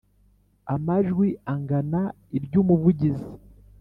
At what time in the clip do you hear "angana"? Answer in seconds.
1.53-2.01